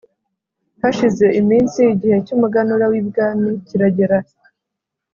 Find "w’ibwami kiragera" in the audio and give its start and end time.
2.91-4.17